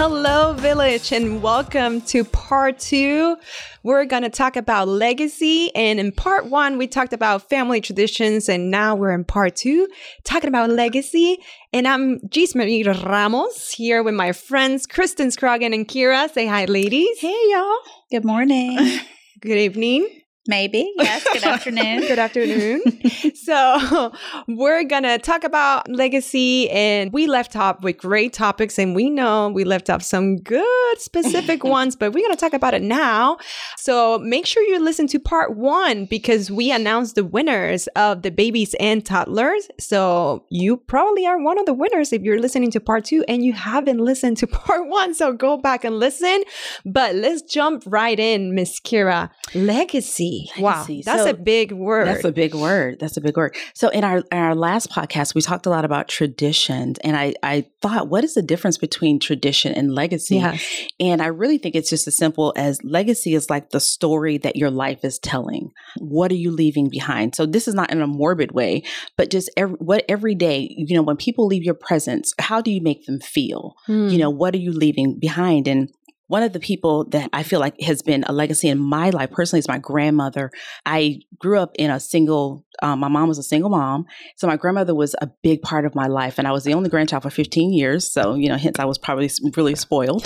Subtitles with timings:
[0.00, 3.36] Hello, Village, and welcome to part two.
[3.82, 5.74] We're going to talk about legacy.
[5.74, 8.48] And in part one, we talked about family traditions.
[8.48, 9.88] And now we're in part two,
[10.22, 11.38] talking about legacy.
[11.72, 16.30] And I'm Gis Marie Ramos here with my friends, Kristen Scroggins and Kira.
[16.30, 17.18] Say hi, ladies.
[17.18, 17.78] Hey, y'all.
[18.08, 19.00] Good morning.
[19.40, 20.08] Good evening.
[20.48, 20.90] Maybe.
[20.96, 21.26] Yes.
[21.30, 22.00] Good afternoon.
[22.00, 22.80] Good afternoon.
[23.34, 24.12] so,
[24.48, 29.10] we're going to talk about legacy and we left off with great topics and we
[29.10, 30.64] know we left off some good
[30.96, 33.36] specific ones, but we're going to talk about it now.
[33.76, 38.30] So, make sure you listen to part 1 because we announced the winners of the
[38.30, 39.68] babies and toddlers.
[39.78, 43.44] So, you probably are one of the winners if you're listening to part 2 and
[43.44, 45.14] you haven't listened to part 1.
[45.14, 46.42] So, go back and listen.
[46.86, 49.28] But let's jump right in, Miss Kira.
[49.54, 50.37] Legacy.
[50.58, 52.06] Wow, that's so a big word.
[52.06, 52.98] That's a big word.
[53.00, 53.56] That's a big word.
[53.74, 57.34] So in our in our last podcast, we talked a lot about traditions, and I
[57.42, 60.36] I thought, what is the difference between tradition and legacy?
[60.36, 60.64] Yes.
[61.00, 64.56] And I really think it's just as simple as legacy is like the story that
[64.56, 65.70] your life is telling.
[65.98, 67.34] What are you leaving behind?
[67.34, 68.82] So this is not in a morbid way,
[69.16, 72.70] but just every, what every day, you know, when people leave your presence, how do
[72.70, 73.76] you make them feel?
[73.88, 74.06] Mm.
[74.06, 74.16] You hmm.
[74.18, 75.68] know, what are you leaving behind?
[75.68, 75.90] And
[76.28, 79.30] one of the people that I feel like has been a legacy in my life
[79.30, 80.50] personally is my grandmother.
[80.86, 84.06] I grew up in a single, um, my mom was a single mom.
[84.36, 86.38] So my grandmother was a big part of my life.
[86.38, 88.12] And I was the only grandchild for 15 years.
[88.12, 90.24] So, you know, hence I was probably really spoiled.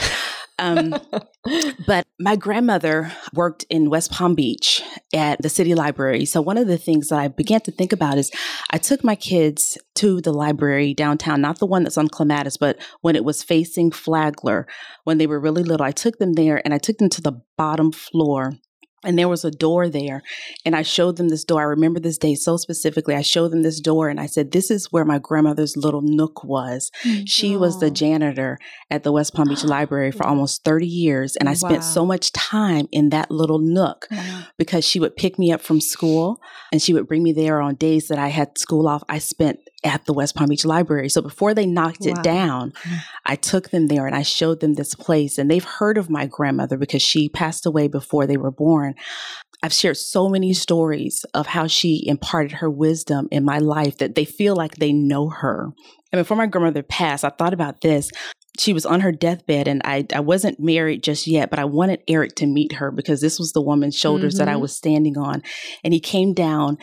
[0.63, 0.95] Um,
[1.87, 4.81] but my grandmother worked in West Palm Beach
[5.13, 6.25] at the city library.
[6.25, 8.31] So one of the things that I began to think about is
[8.71, 12.81] I took my kids to the library downtown, not the one that's on Clematis, but
[13.01, 14.67] when it was facing Flagler,
[15.05, 15.85] when they were really little.
[15.85, 18.53] I took them there and I took them to the bottom floor
[19.05, 20.23] and there was a door there
[20.65, 23.63] and i showed them this door i remember this day so specifically i showed them
[23.63, 27.25] this door and i said this is where my grandmother's little nook was mm-hmm.
[27.25, 28.59] she was the janitor
[28.91, 31.81] at the west palm beach library for almost 30 years and i spent wow.
[31.81, 34.45] so much time in that little nook wow.
[34.59, 36.41] because she would pick me up from school
[36.73, 39.59] and she would bring me there on days that i had school off i spent
[39.85, 41.09] at the West Palm Beach Library.
[41.09, 42.13] So before they knocked wow.
[42.13, 42.99] it down, mm.
[43.27, 45.39] I took them there and I showed them this place.
[45.39, 48.92] And they've heard of my grandmother because she passed away before they were born.
[49.63, 54.17] I've shared so many stories of how she imparted her wisdom in my life that
[54.17, 55.69] they feel like they know her.
[56.13, 58.11] And before my grandmother passed, I thought about this.
[58.59, 62.03] She was on her deathbed, and I, I wasn't married just yet, but I wanted
[62.07, 64.39] Eric to meet her because this was the woman's shoulders mm-hmm.
[64.41, 64.63] that I mm-hmm.
[64.63, 65.43] was standing on.
[65.83, 66.77] And he came down,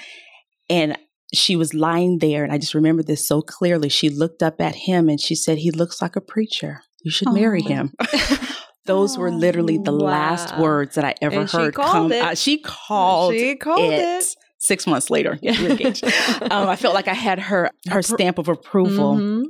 [0.68, 0.98] and
[1.34, 3.90] she was lying there, and I just remember this so clearly.
[3.90, 6.82] She looked up at him and she said, He looks like a preacher.
[7.04, 7.94] You should marry him.
[8.90, 10.08] Those were literally the wow.
[10.08, 12.12] last words that I ever and heard come.
[12.12, 13.36] Uh, she called.
[13.36, 14.00] She called it.
[14.00, 14.36] it.
[14.58, 19.16] Six months later, um, I felt like I had her her stamp of approval.
[19.16, 19.44] Mm-hmm.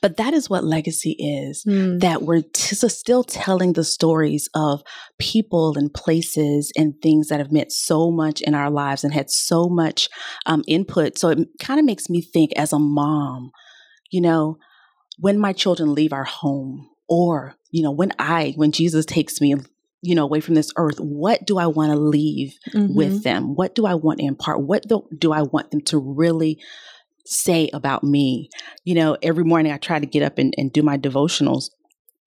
[0.00, 1.98] But that is what legacy is mm.
[1.98, 4.84] that we're t- still telling the stories of
[5.18, 9.30] people and places and things that have meant so much in our lives and had
[9.30, 10.08] so much
[10.46, 11.18] um, input.
[11.18, 13.50] So it kind of makes me think as a mom,
[14.10, 14.58] you know,
[15.18, 19.54] when my children leave our home, or, you know, when I, when Jesus takes me
[20.02, 22.94] you know, away from this earth, what do I want to leave mm-hmm.
[22.94, 23.54] with them?
[23.54, 24.62] What do I want to impart?
[24.62, 26.58] What do, do I want them to really
[27.30, 28.50] say about me.
[28.84, 31.70] You know, every morning I try to get up and, and do my devotionals.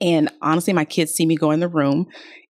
[0.02, 2.08] And honestly, my kids see me go in the room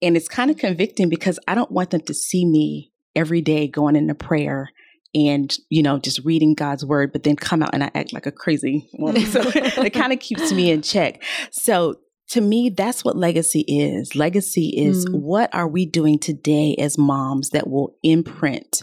[0.02, 3.68] and it's kind of convicting because I don't want them to see me every day
[3.68, 4.70] going into prayer
[5.14, 8.26] and, you know, just reading God's word, but then come out and I act like
[8.26, 9.24] a crazy woman.
[9.26, 11.22] So it kind of keeps me in check.
[11.50, 11.96] So
[12.30, 14.14] to me, that's what legacy is.
[14.14, 15.20] Legacy is mm.
[15.20, 18.82] what are we doing today as moms that will imprint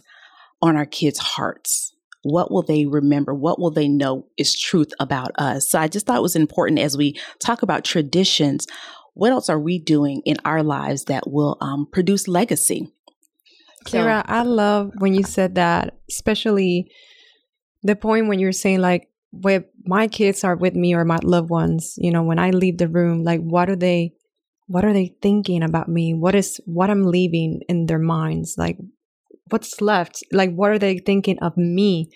[0.61, 1.95] on our kids' hearts?
[2.25, 3.35] what will they remember?
[3.35, 5.69] What will they know is truth about us?
[5.69, 8.65] So I just thought it was important as we talk about traditions.
[9.13, 12.91] What else are we doing in our lives that will um, produce legacy?
[13.85, 16.91] Kira, so, I love when you said that, especially
[17.83, 19.07] the point when you're saying like,
[19.41, 22.77] when my kids are with me or my loved ones, you know, when I leave
[22.77, 24.13] the room, like, what are they,
[24.67, 26.13] what are they thinking about me?
[26.13, 28.55] What is what I'm leaving in their minds?
[28.57, 28.77] Like,
[29.49, 32.09] what's left like what are they thinking of me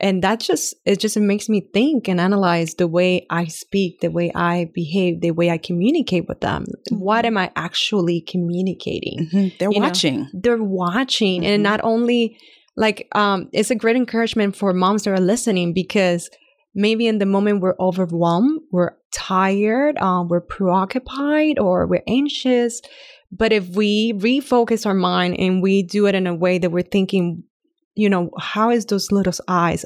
[0.00, 4.10] and that just it just makes me think and analyze the way i speak the
[4.10, 6.96] way i behave the way i communicate with them mm-hmm.
[6.96, 9.56] what am i actually communicating mm-hmm.
[9.58, 11.50] they're watching they're watching mm-hmm.
[11.50, 12.36] and not only
[12.76, 16.28] like um it's a great encouragement for moms that are listening because
[16.74, 22.80] maybe in the moment we're overwhelmed we're tired um, we're preoccupied or we're anxious
[23.30, 26.82] but if we refocus our mind and we do it in a way that we're
[26.82, 27.42] thinking
[27.94, 29.84] you know, how is those little eyes?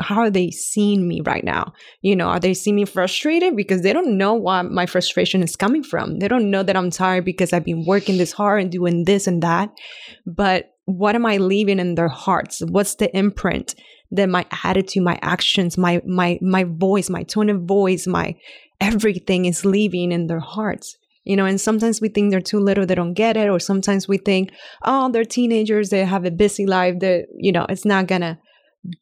[0.00, 1.72] How are they seeing me right now?
[2.02, 5.56] You know, are they seeing me frustrated because they don't know what my frustration is
[5.56, 6.18] coming from?
[6.18, 9.26] They don't know that I'm tired because I've been working this hard and doing this
[9.26, 9.70] and that.
[10.26, 12.60] But what am I leaving in their hearts?
[12.60, 13.74] What's the imprint
[14.14, 18.34] that my attitude, my actions, my my my voice, my tone of voice, my
[18.80, 20.96] everything is leaving in their hearts?
[21.24, 24.06] you know and sometimes we think they're too little they don't get it or sometimes
[24.06, 24.50] we think
[24.82, 28.38] oh they're teenagers they have a busy life that you know it's not gonna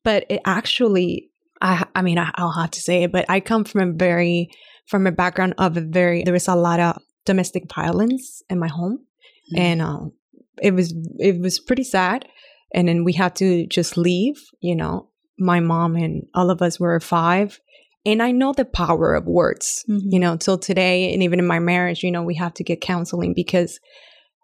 [0.03, 1.29] but it actually
[1.61, 4.51] i i mean I, i'll have to say it but i come from a very
[4.87, 8.69] from a background of a very there was a lot of domestic violence in my
[8.69, 9.61] home mm-hmm.
[9.61, 10.13] and um
[10.61, 12.27] it was it was pretty sad
[12.75, 15.09] and then we had to just leave you know
[15.39, 17.61] my mom and all of us were five
[18.05, 20.09] and I know the power of words, mm-hmm.
[20.11, 21.13] you know, till today.
[21.13, 23.79] And even in my marriage, you know, we have to get counseling because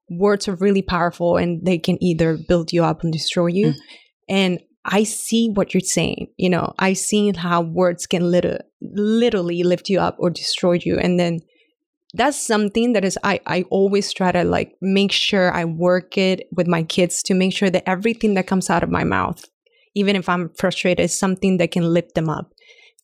[0.08, 3.68] words are really powerful and they can either build you up and destroy you.
[3.68, 3.78] Mm-hmm.
[4.28, 6.28] And I see what you're saying.
[6.36, 10.96] You know, i've seen how words can liter- literally lift you up or destroy you.
[10.96, 11.40] And then
[12.18, 16.48] that's something that is I, I always try to like make sure I work it
[16.52, 19.44] with my kids to make sure that everything that comes out of my mouth,
[19.94, 22.52] even if I'm frustrated, is something that can lift them up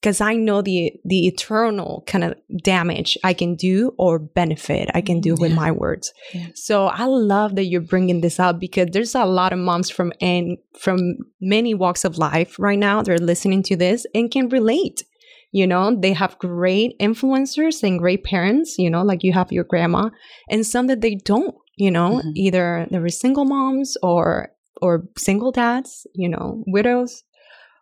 [0.05, 5.01] because I know the the eternal kind of damage I can do or benefit I
[5.01, 5.43] can do mm, yeah.
[5.43, 6.13] with my words.
[6.35, 6.49] Yeah.
[6.55, 10.13] So I love that you're bringing this up because there's a lot of moms from
[10.21, 15.05] and from many walks of life right now they're listening to this and can relate.
[15.55, 19.63] You know, they have great influencers and great parents, you know, like you have your
[19.63, 20.11] grandma,
[20.51, 22.31] and some that they don't, you know, mm-hmm.
[22.35, 24.49] either they were single moms or
[24.83, 27.23] or single dads, you know, widows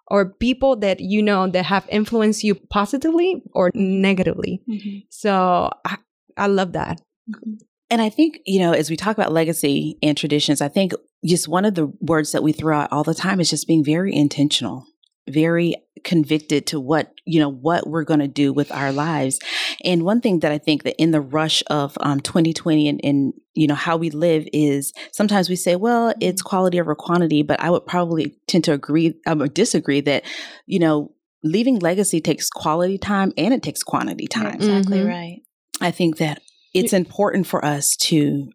[0.09, 4.61] or people that you know that have influenced you positively or negatively.
[4.69, 4.99] Mm-hmm.
[5.09, 5.97] So I,
[6.37, 7.01] I love that.
[7.31, 7.53] Mm-hmm.
[7.89, 10.93] And I think, you know, as we talk about legacy and traditions, I think
[11.25, 13.83] just one of the words that we throw out all the time is just being
[13.83, 14.85] very intentional
[15.29, 19.39] very convicted to what you know what we're going to do with our lives
[19.85, 23.35] and one thing that i think that in the rush of um, 2020 and, and
[23.55, 26.49] you know how we live is sometimes we say well it's mm-hmm.
[26.49, 30.25] quality over quantity but i would probably tend to agree um, disagree that
[30.67, 31.13] you know
[31.45, 35.09] leaving legacy takes quality time and it takes quantity time You're exactly mm-hmm.
[35.09, 35.43] right
[35.81, 36.43] i think that
[36.75, 38.51] it's important for us to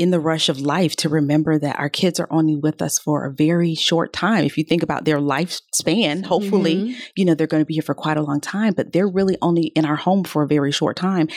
[0.00, 3.26] in the rush of life to remember that our kids are only with us for
[3.26, 4.46] a very short time.
[4.46, 7.00] If you think about their lifespan, hopefully, mm-hmm.
[7.16, 9.36] you know, they're going to be here for quite a long time, but they're really
[9.42, 11.28] only in our home for a very short time.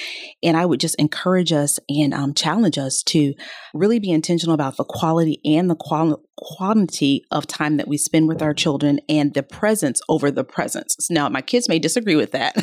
[0.41, 3.33] And I would just encourage us and um, challenge us to
[3.73, 8.27] really be intentional about the quality and the qual- quantity of time that we spend
[8.27, 11.09] with our children and the presence over the presence.
[11.09, 12.55] Now, my kids may disagree with that.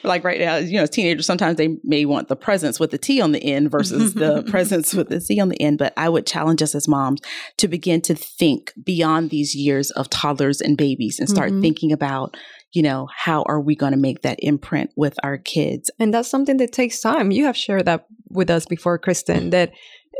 [0.04, 2.98] like right now, you know, as teenagers, sometimes they may want the presence with the
[2.98, 5.78] T on the end versus the presence with the C on the end.
[5.78, 7.20] But I would challenge us as moms
[7.56, 11.62] to begin to think beyond these years of toddlers and babies and start mm-hmm.
[11.62, 12.36] thinking about
[12.72, 15.90] you know, how are we going to make that imprint with our kids?
[15.98, 17.30] And that's something that takes time.
[17.30, 19.72] You have shared that with us before, Kristen, that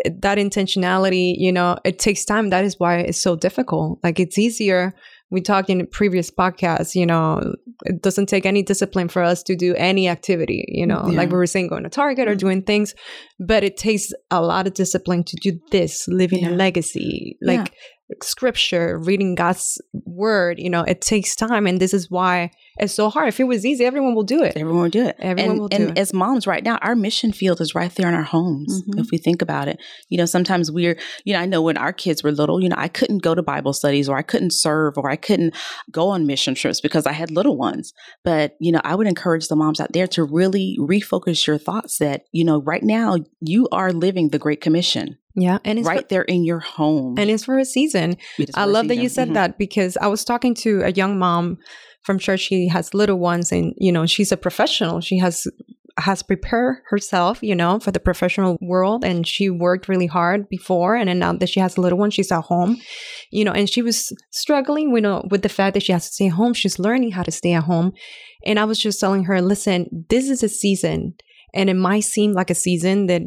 [0.04, 2.50] that intentionality, you know, it takes time.
[2.50, 3.98] That is why it's so difficult.
[4.02, 4.94] Like it's easier.
[5.30, 9.56] We talked in previous podcast, you know, it doesn't take any discipline for us to
[9.56, 11.16] do any activity, you know, yeah.
[11.18, 12.38] like we were saying, going to Target or mm-hmm.
[12.38, 12.94] doing things,
[13.38, 16.50] but it takes a lot of discipline to do this, living yeah.
[16.50, 17.68] a legacy, like
[18.08, 18.16] yeah.
[18.22, 21.66] scripture, reading God's word, you know, it takes time.
[21.66, 23.28] And this is why it's so hard.
[23.28, 24.56] If it was easy, everyone will do it.
[24.56, 25.16] Everyone will do it.
[25.18, 25.98] Everyone and, will do and it.
[25.98, 28.82] as moms right now, our mission field is right there in our homes.
[28.82, 29.00] Mm-hmm.
[29.00, 31.92] If we think about it, you know, sometimes we're, you know, I know when our
[31.92, 34.96] kids were little, you know, I couldn't go to Bible studies or I couldn't serve
[34.96, 35.54] or I couldn't
[35.90, 37.92] go on mission trips because I had little ones.
[38.24, 41.98] But, you know, I would encourage the moms out there to really refocus your thoughts
[41.98, 45.18] that, you know, right now you are living the Great Commission.
[45.34, 45.58] Yeah.
[45.64, 47.16] And it's right for, there in your home.
[47.18, 48.16] And it's for a season.
[48.54, 48.88] I love season.
[48.88, 49.34] that you said mm-hmm.
[49.34, 51.58] that because I was talking to a young mom
[52.08, 55.02] from church she has little ones and you know she's a professional.
[55.02, 55.46] She has
[55.98, 60.96] has prepared herself you know for the professional world and she worked really hard before
[60.96, 62.80] and then now that she has a little one she's at home
[63.30, 66.06] you know and she was struggling you uh, know with the fact that she has
[66.06, 66.54] to stay home.
[66.54, 67.92] She's learning how to stay at home.
[68.46, 71.14] And i was just telling her listen this is a season
[71.52, 73.22] and it might seem like a season that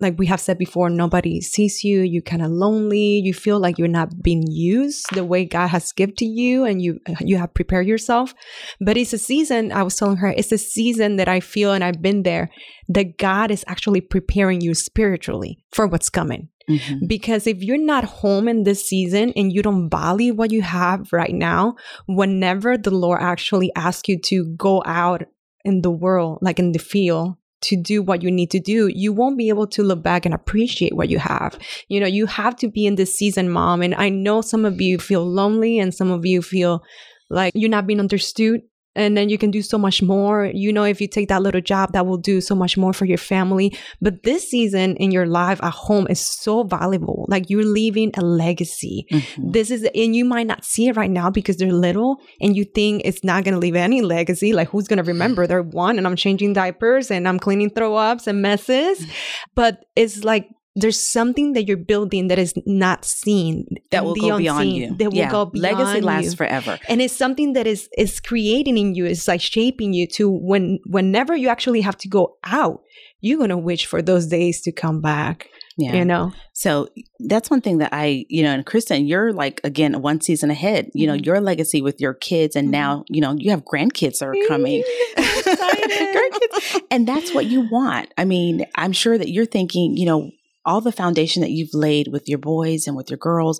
[0.00, 2.02] like we have said before, nobody sees you.
[2.02, 3.20] You kind of lonely.
[3.24, 6.80] You feel like you're not being used the way God has given to you, and
[6.80, 8.32] you you have prepared yourself.
[8.80, 9.72] But it's a season.
[9.72, 12.50] I was telling her it's a season that I feel, and I've been there.
[12.88, 16.48] That God is actually preparing you spiritually for what's coming.
[16.70, 17.06] Mm-hmm.
[17.06, 21.12] Because if you're not home in this season and you don't value what you have
[21.12, 21.76] right now,
[22.06, 25.22] whenever the Lord actually asks you to go out
[25.64, 29.12] in the world, like in the field, to do what you need to do, you
[29.12, 31.58] won't be able to look back and appreciate what you have.
[31.88, 33.82] You know, you have to be in this season, mom.
[33.82, 36.82] And I know some of you feel lonely and some of you feel
[37.30, 38.62] like you're not being understood
[38.98, 40.50] and then you can do so much more.
[40.52, 43.04] You know, if you take that little job, that will do so much more for
[43.04, 43.76] your family.
[44.02, 47.24] But this season in your life at home is so valuable.
[47.28, 49.06] Like you're leaving a legacy.
[49.12, 49.52] Mm-hmm.
[49.52, 52.64] This is, and you might not see it right now because they're little and you
[52.64, 54.52] think it's not going to leave any legacy.
[54.52, 55.46] Like who's going to remember?
[55.46, 58.98] They're one and I'm changing diapers and I'm cleaning throw ups and messes.
[58.98, 59.12] Mm-hmm.
[59.54, 60.48] But it's like
[60.80, 65.10] there's something that you're building that is not seen that will go beyond you that
[65.10, 65.30] will yeah.
[65.30, 66.36] go beyond legacy lasts you.
[66.36, 70.28] forever and it's something that is is creating in you it's like shaping you to
[70.28, 72.82] when whenever you actually have to go out
[73.20, 75.92] you're to wish for those days to come back yeah.
[75.94, 76.32] You know?
[76.54, 76.88] So
[77.20, 80.90] that's one thing that I, you know, and Kristen, you're like, again, one season ahead,
[80.92, 81.22] you know, mm-hmm.
[81.22, 82.56] your legacy with your kids.
[82.56, 82.72] And mm-hmm.
[82.72, 84.82] now, you know, you have grandkids that are coming.
[85.16, 86.82] grandkids.
[86.90, 88.12] And that's what you want.
[88.18, 90.32] I mean, I'm sure that you're thinking, you know,
[90.68, 93.58] all the foundation that you've laid with your boys and with your girls,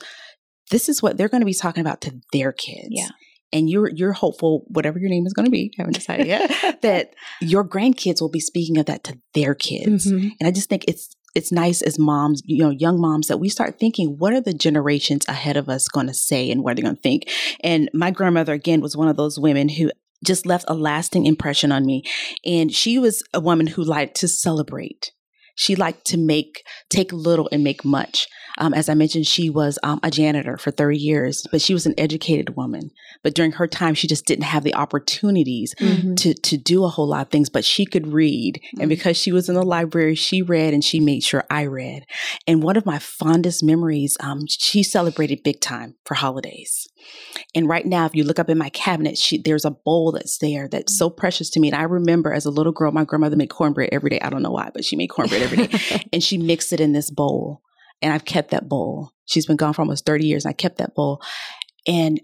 [0.70, 2.88] this is what they're going to be talking about to their kids.
[2.90, 3.08] Yeah.
[3.50, 7.14] And you're you're hopeful, whatever your name is going to be, haven't decided yet, that
[7.40, 10.06] your grandkids will be speaking of that to their kids.
[10.06, 10.28] Mm-hmm.
[10.38, 13.48] And I just think it's it's nice as moms, you know, young moms that we
[13.48, 16.82] start thinking, what are the generations ahead of us going to say and what they're
[16.82, 17.30] going to think?
[17.60, 19.90] And my grandmother, again, was one of those women who
[20.24, 22.02] just left a lasting impression on me.
[22.44, 25.12] And she was a woman who liked to celebrate.
[25.58, 28.28] She liked to make, take little and make much.
[28.58, 31.86] Um, as I mentioned, she was um, a janitor for 30 years, but she was
[31.86, 32.90] an educated woman.
[33.22, 36.14] But during her time, she just didn't have the opportunities mm-hmm.
[36.16, 38.56] to, to do a whole lot of things, but she could read.
[38.56, 38.80] Mm-hmm.
[38.80, 42.04] And because she was in the library, she read and she made sure I read.
[42.46, 46.88] And one of my fondest memories, um, she celebrated big time for holidays.
[47.54, 50.38] And right now, if you look up in my cabinet, she, there's a bowl that's
[50.38, 51.68] there that's so precious to me.
[51.68, 54.20] And I remember as a little girl, my grandmother made cornbread every day.
[54.20, 56.08] I don't know why, but she made cornbread every day.
[56.12, 57.62] and she mixed it in this bowl.
[58.02, 59.12] And I've kept that bowl.
[59.26, 60.44] She's been gone for almost 30 years.
[60.44, 61.20] And I kept that bowl.
[61.86, 62.20] And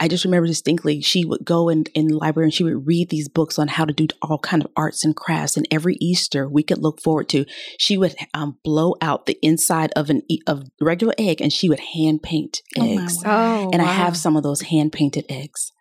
[0.00, 3.08] I just remember distinctly she would go in, in the library and she would read
[3.08, 5.56] these books on how to do all kind of arts and crafts.
[5.56, 7.44] And every Easter we could look forward to,
[7.78, 11.80] she would um, blow out the inside of an of regular egg and she would
[11.80, 13.22] hand paint oh, eggs.
[13.24, 13.88] Oh, and wow.
[13.88, 15.72] I have some of those hand painted eggs.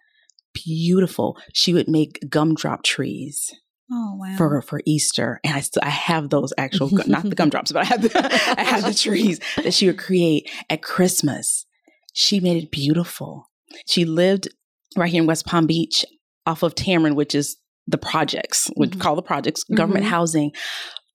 [0.53, 1.37] Beautiful.
[1.53, 3.51] She would make gumdrop trees.
[3.91, 4.35] Oh wow!
[4.37, 7.85] For for Easter, and I still I have those actual not the gumdrops, but I
[7.85, 11.65] have the, I have the trees that she would create at Christmas.
[12.13, 13.49] She made it beautiful.
[13.85, 14.49] She lived
[14.95, 16.05] right here in West Palm Beach
[16.45, 18.99] off of Tamarind, which is the projects, we mm-hmm.
[18.99, 20.13] call the projects government mm-hmm.
[20.13, 20.51] housing.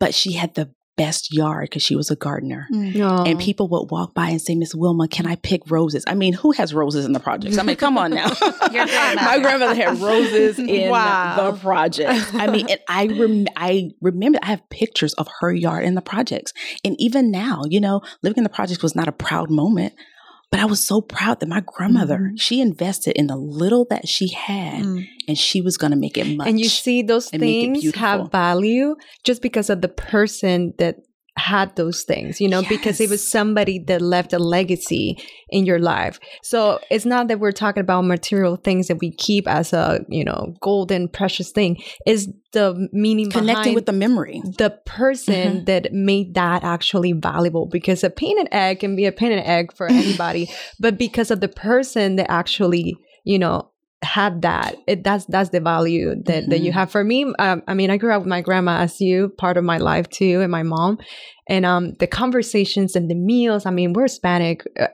[0.01, 0.73] But she had the
[1.03, 2.69] best yard because she was a gardener.
[2.73, 3.27] Mm.
[3.27, 6.05] And people would walk by and say, Miss Wilma, can I pick roses?
[6.07, 7.59] I mean, who has roses in the projects?
[7.59, 8.29] I mean, come on now.
[8.41, 11.51] My grandmother had roses in wow.
[11.51, 12.33] the projects.
[12.35, 16.03] I mean, and I rem- I remember I have pictures of her yard in the
[16.03, 16.53] projects.
[16.85, 19.95] And even now, you know, living in the projects was not a proud moment.
[20.53, 22.37] But I was so proud that my grandmother, mm-hmm.
[22.37, 25.09] she invested in the little that she had mm.
[25.27, 26.47] and she was going to make it much.
[26.47, 28.95] And you see, those things have value
[29.25, 30.97] just because of the person that
[31.37, 32.69] had those things, you know, yes.
[32.69, 36.21] because it was somebody that left a legacy in your life.
[36.43, 40.25] So it's not that we're talking about material things that we keep as a, you
[40.25, 41.83] know, golden, precious thing.
[42.07, 45.65] Is the meaning connecting with the memory, the person mm-hmm.
[45.65, 47.67] that made that actually valuable.
[47.67, 51.49] Because a painted egg can be a painted egg for anybody, but because of the
[51.49, 53.72] person that actually, you know,
[54.03, 56.51] had that it that's that's the value that, mm-hmm.
[56.51, 56.79] that you mm-hmm.
[56.79, 59.57] have for me um, i mean i grew up with my grandma as you part
[59.57, 60.99] of my life too and my mom
[61.49, 64.89] and um the conversations and the meals i mean we're hispanic uh,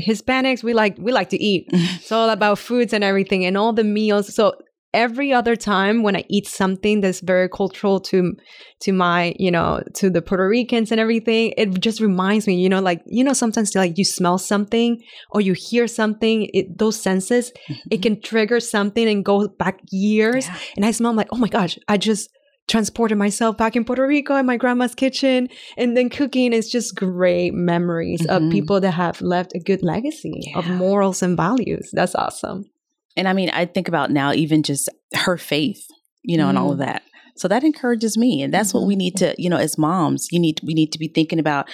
[0.00, 3.72] hispanics we like we like to eat it's all about foods and everything and all
[3.72, 4.54] the meals so
[4.94, 8.34] every other time when I eat something that's very cultural to
[8.80, 12.68] to my, you know, to the Puerto Ricans and everything, it just reminds me, you
[12.68, 17.00] know, like you know, sometimes like you smell something or you hear something, it, those
[17.00, 17.88] senses, mm-hmm.
[17.90, 20.46] it can trigger something and go back years.
[20.46, 20.58] Yeah.
[20.76, 22.28] And I smell I'm like, oh my gosh, I just
[22.68, 26.94] transported myself back in Puerto Rico in my grandma's kitchen and then cooking is just
[26.94, 28.46] great memories mm-hmm.
[28.46, 30.58] of people that have left a good legacy yeah.
[30.58, 31.90] of morals and values.
[31.92, 32.71] That's awesome.
[33.16, 35.86] And I mean, I think about now even just her faith,
[36.22, 36.50] you know, mm.
[36.50, 36.86] and all of mm.
[36.86, 37.02] that.
[37.34, 38.42] So that encourages me.
[38.42, 38.78] And that's mm-hmm.
[38.80, 41.38] what we need to, you know, as moms, you need, we need to be thinking
[41.38, 41.66] about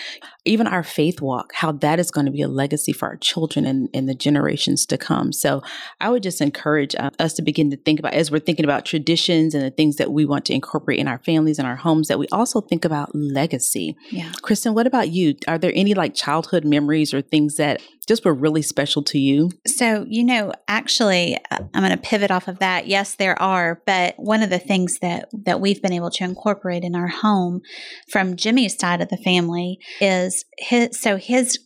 [0.45, 3.67] even our faith walk, how that is going to be a legacy for our children
[3.67, 5.33] and, and the generations to come.
[5.33, 5.63] So
[6.01, 8.85] I would just encourage uh, us to begin to think about, as we're thinking about
[8.85, 12.07] traditions and the things that we want to incorporate in our families and our homes,
[12.07, 13.97] that we also think about legacy.
[14.11, 14.31] Yeah.
[14.43, 15.35] Kristen, what about you?
[15.49, 19.51] Are there any like childhood memories or things that just were really special to you?
[19.67, 22.89] So, you know, actually, uh, I'm going to pivot off of that.
[22.89, 26.83] Yes, there are, but one of the things that that we've been able to incorporate
[26.83, 27.61] in our home
[28.11, 31.59] from Jimmy's side of the family is his so his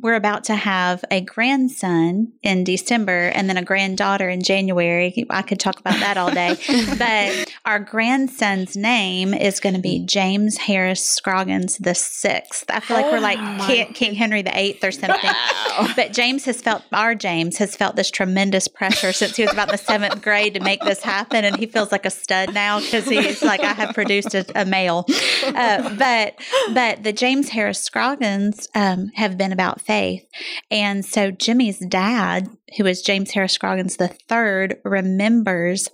[0.00, 5.26] we're about to have a grandson in December and then a granddaughter in January.
[5.28, 6.56] I could talk about that all day.
[6.98, 12.64] but our grandson's name is going to be James Harris Scroggins the sixth.
[12.70, 15.18] I feel like oh we're like oh King, King, Henry the eighth or something.
[15.22, 15.88] Wow.
[15.94, 19.70] But James has felt our James has felt this tremendous pressure since he was about
[19.70, 23.06] the seventh grade to make this happen, and he feels like a stud now because
[23.06, 25.04] he's like I have produced a, a male.
[25.46, 26.34] Uh, but
[26.72, 30.24] but the James Harris Scroggins um, have been about faith.
[30.70, 35.88] And so Jimmy's dad, who is James Harris Scroggins III, remembers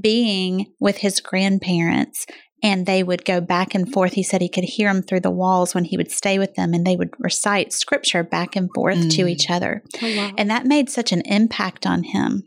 [0.00, 2.26] being with his grandparents
[2.62, 4.12] and they would go back and forth.
[4.12, 6.74] He said he could hear them through the walls when he would stay with them,
[6.74, 9.10] and they would recite scripture back and forth mm.
[9.16, 9.82] to each other.
[10.02, 10.32] Oh, wow.
[10.36, 12.44] And that made such an impact on him.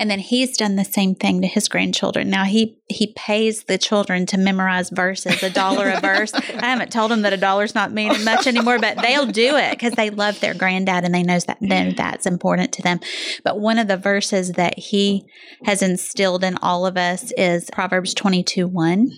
[0.00, 2.30] And then he's done the same thing to his grandchildren.
[2.30, 6.32] Now he he pays the children to memorize verses, a dollar a verse.
[6.34, 9.70] I haven't told them that a dollar's not meaning much anymore, but they'll do it
[9.70, 11.96] because they love their granddad and they knows that then mm-hmm.
[11.96, 12.98] that's important to them.
[13.44, 15.24] But one of the verses that he
[15.64, 19.10] has instilled in all of us is Proverbs 22 1.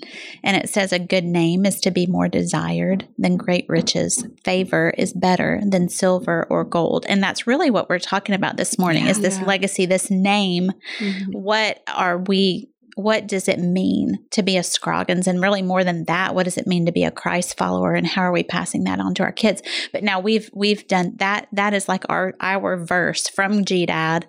[0.43, 4.27] And it says, A good name is to be more desired than great riches.
[4.45, 7.07] Favor is better than silver or gold.
[7.09, 9.47] And that's really what we're talking about this morning yeah, is this yeah.
[9.47, 11.33] legacy, this name Mm-hmm.
[11.33, 15.27] What are we what does it mean to be a Scroggins?
[15.27, 17.95] And really more than that, what does it mean to be a Christ follower?
[17.95, 19.63] And how are we passing that on to our kids?
[19.93, 21.49] But now we've we've done that.
[21.53, 24.25] That is like our our verse from GDAD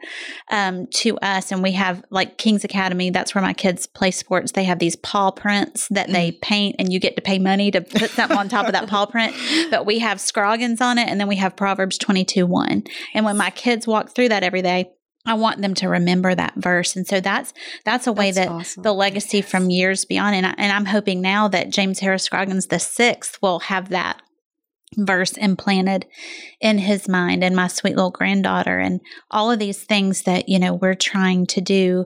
[0.50, 1.52] um, to us.
[1.52, 4.54] And we have like King's Academy, that's where my kids play sports.
[4.54, 6.42] They have these paw prints that they mm.
[6.42, 9.06] paint and you get to pay money to put something on top of that paw
[9.06, 9.36] print.
[9.70, 12.84] But we have Scroggins on it and then we have Proverbs 22 1.
[13.14, 14.92] And when my kids walk through that every day,
[15.26, 16.96] I want them to remember that verse.
[16.96, 17.54] And so that's
[17.86, 18.84] that's a way that's that awesome.
[18.84, 19.50] the legacy yes.
[19.50, 23.38] from years beyond and I, and I'm hoping now that James Harris Scroggins the 6th
[23.42, 24.22] will have that
[24.98, 26.06] verse implanted
[26.62, 30.60] in his mind and my sweet little granddaughter and all of these things that you
[30.60, 32.06] know we're trying to do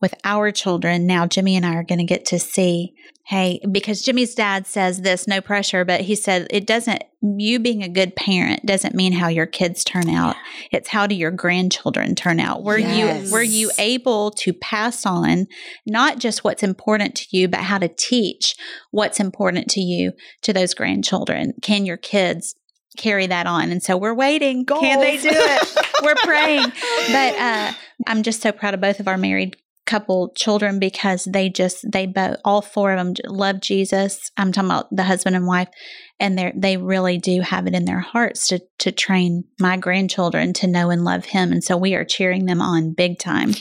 [0.00, 2.94] with our children now Jimmy and I are going to get to see
[3.30, 7.84] hey, because Jimmy's dad says this, no pressure, but he said it doesn't, you being
[7.84, 10.34] a good parent doesn't mean how your kids turn out.
[10.72, 12.64] It's how do your grandchildren turn out?
[12.64, 13.28] Were yes.
[13.28, 15.46] you, were you able to pass on
[15.86, 18.56] not just what's important to you, but how to teach
[18.90, 20.10] what's important to you
[20.42, 21.54] to those grandchildren?
[21.62, 22.56] Can your kids
[22.96, 23.70] carry that on.
[23.70, 24.64] And so we're waiting.
[24.64, 24.80] Goals.
[24.80, 25.86] Can they do it?
[26.02, 26.66] we're praying.
[27.12, 27.72] But uh,
[28.08, 29.56] I'm just so proud of both of our married
[29.90, 34.30] couple children because they just they both all four of them love Jesus.
[34.36, 35.68] I'm talking about the husband and wife,
[36.20, 40.52] and they they really do have it in their hearts to to train my grandchildren
[40.54, 43.52] to know and love Him, and so we are cheering them on big time.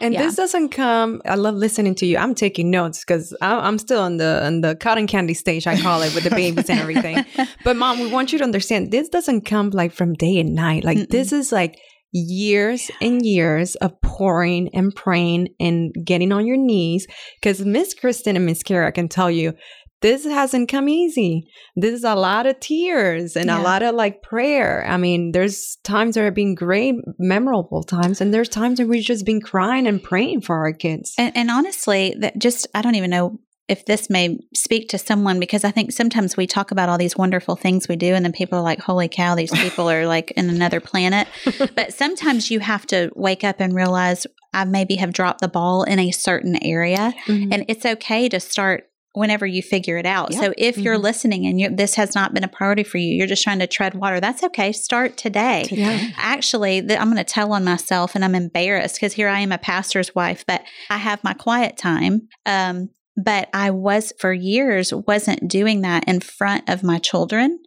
[0.00, 0.22] And yeah.
[0.22, 1.20] this doesn't come.
[1.26, 2.16] I love listening to you.
[2.16, 5.66] I'm taking notes because I'm still on the on the cotton candy stage.
[5.66, 7.24] I call it with the babies and everything.
[7.64, 10.82] But mom, we want you to understand this doesn't come like from day and night.
[10.84, 11.10] Like Mm-mm.
[11.10, 11.78] this is like
[12.12, 17.06] years and years of pouring and praying and getting on your knees.
[17.40, 19.54] Because Miss Kristen and Miss Kara can tell you
[20.02, 21.44] this hasn't come easy.
[21.76, 23.60] This is a lot of tears and yeah.
[23.60, 24.84] a lot of like prayer.
[24.86, 29.04] I mean, there's times that have been great, memorable times, and there's times that we've
[29.04, 31.14] just been crying and praying for our kids.
[31.18, 35.38] And, and honestly, that just I don't even know if this may speak to someone
[35.38, 38.32] because I think sometimes we talk about all these wonderful things we do and then
[38.32, 41.28] people are like, holy cow, these people are like in another planet.
[41.76, 45.84] but sometimes you have to wake up and realize I maybe have dropped the ball
[45.84, 47.14] in a certain area.
[47.28, 47.52] Mm-hmm.
[47.52, 50.32] And it's okay to start whenever you figure it out.
[50.32, 50.42] Yep.
[50.42, 50.82] So if mm-hmm.
[50.82, 53.68] you're listening and this has not been a priority for you, you're just trying to
[53.68, 54.72] tread water, that's okay.
[54.72, 55.64] Start today.
[55.68, 56.12] today.
[56.16, 59.58] Actually, I'm going to tell on myself and I'm embarrassed because here I am a
[59.58, 62.28] pastor's wife, but I have my quiet time.
[62.46, 67.58] Um, but I was for years wasn't doing that in front of my children.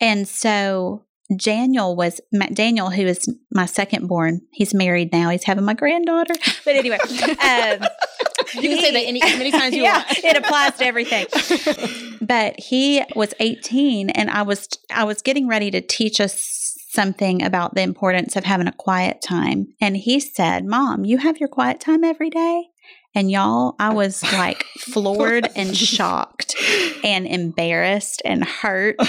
[0.00, 2.20] And so Daniel was
[2.54, 4.40] Daniel, who is my second born.
[4.50, 5.28] He's married now.
[5.28, 6.34] He's having my granddaughter.
[6.64, 7.86] But anyway, um,
[8.54, 10.24] you can say that any many times you yeah, want.
[10.24, 11.26] it applies to everything.
[12.20, 17.42] But he was 18, and I was I was getting ready to teach us something
[17.42, 19.68] about the importance of having a quiet time.
[19.82, 22.70] And he said, "Mom, you have your quiet time every day."
[23.14, 26.54] And y'all, I was like floored and shocked
[27.02, 28.96] and embarrassed and hurt.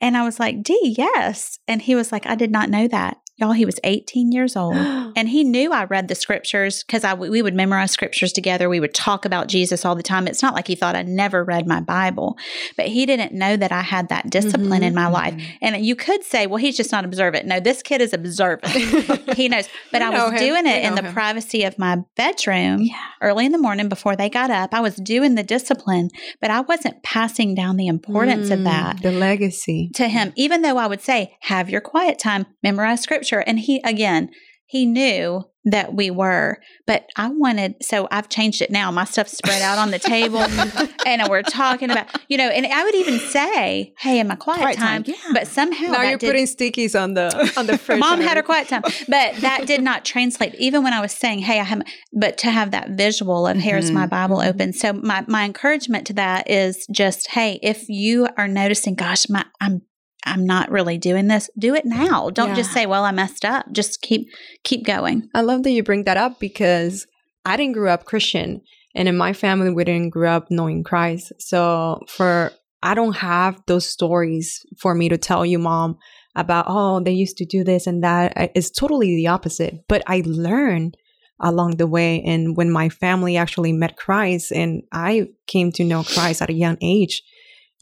[0.00, 1.58] And I was like, D, yes.
[1.66, 3.16] And he was like, I did not know that.
[3.36, 4.76] Y'all, he was 18 years old
[5.16, 8.68] and he knew I read the scriptures because I we would memorize scriptures together.
[8.68, 10.28] We would talk about Jesus all the time.
[10.28, 12.38] It's not like he thought I never read my Bible,
[12.76, 14.82] but he didn't know that I had that discipline mm-hmm.
[14.84, 15.34] in my life.
[15.34, 15.56] Mm-hmm.
[15.62, 17.46] And you could say, well, he's just not observant.
[17.46, 18.72] No, this kid is observant.
[19.36, 19.68] he knows.
[19.90, 20.38] But I was him.
[20.38, 21.12] doing it in the him.
[21.12, 23.02] privacy of my bedroom yeah.
[23.20, 24.72] early in the morning before they got up.
[24.72, 29.02] I was doing the discipline, but I wasn't passing down the importance mm, of that.
[29.02, 29.90] The legacy.
[29.94, 33.44] To him, even though I would say, have your quiet time, memorize scripture scripture.
[33.46, 34.30] And he, again,
[34.66, 38.90] he knew that we were, but I wanted, so I've changed it now.
[38.90, 40.40] My stuff's spread out on the table
[41.06, 44.60] and we're talking about, you know, and I would even say, Hey, in my quiet,
[44.60, 45.32] quiet time, time yeah.
[45.32, 47.98] but somehow now you're did, putting stickies on the, on the fridge.
[47.98, 50.54] Mom had her quiet time, but that did not translate.
[50.56, 51.80] Even when I was saying, Hey, I have,
[52.12, 53.94] but to have that visual of here's mm-hmm.
[53.94, 54.50] my Bible mm-hmm.
[54.50, 54.72] open.
[54.74, 59.46] So my, my encouragement to that is just, Hey, if you are noticing, gosh, my,
[59.62, 59.82] I'm
[60.24, 61.50] I'm not really doing this.
[61.58, 62.30] Do it now.
[62.30, 62.54] Don't yeah.
[62.54, 64.28] just say, "Well, I messed up." Just keep
[64.62, 65.28] keep going.
[65.34, 67.06] I love that you bring that up because
[67.44, 68.62] I didn't grow up Christian,
[68.94, 71.32] and in my family we didn't grow up knowing Christ.
[71.38, 75.98] So for I don't have those stories for me to tell you, mom,
[76.34, 78.32] about oh they used to do this and that.
[78.54, 79.74] It's totally the opposite.
[79.88, 80.96] But I learned
[81.40, 86.02] along the way, and when my family actually met Christ, and I came to know
[86.02, 87.22] Christ at a young age,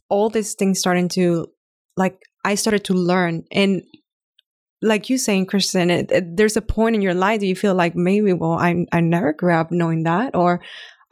[0.09, 1.47] all these things starting to
[1.97, 3.45] like I started to learn.
[3.53, 3.83] And
[4.81, 7.75] like you saying, Kristen, it, it, there's a point in your life that you feel
[7.75, 10.61] like maybe, well, I, I never grew up knowing that, or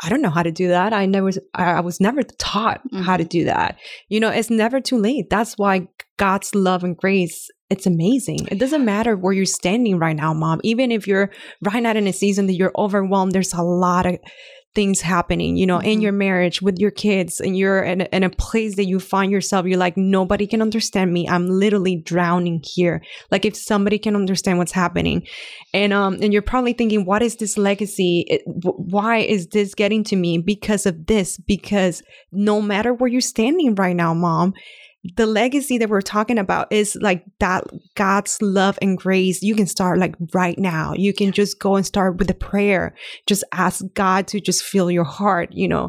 [0.02, 0.92] I don't know how to do that.
[0.92, 3.02] I never, I was never taught mm-hmm.
[3.02, 3.28] how to mm-hmm.
[3.28, 3.78] do that.
[4.08, 5.30] You know, it's never too late.
[5.30, 8.48] That's why God's love and grace, it's amazing.
[8.50, 10.60] It doesn't matter where you're standing right now, mom.
[10.64, 11.30] Even if you're
[11.62, 14.18] right now in a season that you're overwhelmed, there's a lot of
[14.74, 15.88] things happening, you know, mm-hmm.
[15.88, 19.32] in your marriage with your kids, and you're in, in, a place that you find
[19.32, 21.28] yourself, you're like, nobody can understand me.
[21.28, 23.02] I'm literally drowning here.
[23.30, 25.26] Like if somebody can understand what's happening,
[25.74, 28.24] and um, and you're probably thinking, what is this legacy?
[28.28, 30.38] It, why is this getting to me?
[30.38, 31.36] Because of this.
[31.38, 34.54] Because no matter where you're standing right now, mom,
[35.16, 39.42] the legacy that we're talking about is like that God's love and grace.
[39.42, 40.92] You can start like right now.
[40.94, 42.94] You can just go and start with a prayer.
[43.26, 45.88] Just ask God to just fill your heart, you know,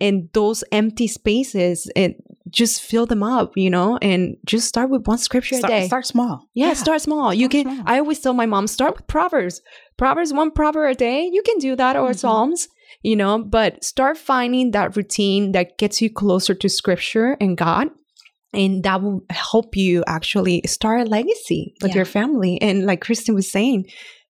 [0.00, 2.14] and those empty spaces and
[2.50, 5.86] just fill them up, you know, and just start with one scripture start, a day.
[5.86, 6.48] Start small.
[6.54, 6.74] Yeah, yeah.
[6.74, 7.34] start small.
[7.34, 7.84] You start can, small.
[7.86, 9.60] I always tell my mom, start with Proverbs.
[9.96, 11.28] Proverbs, one proverb a day.
[11.32, 12.16] You can do that or mm-hmm.
[12.16, 12.68] Psalms
[13.04, 17.88] you know, but start finding that routine that gets you closer to scripture and God
[18.52, 21.96] and that will help you actually start a legacy with yeah.
[21.96, 23.86] your family and like kristen was saying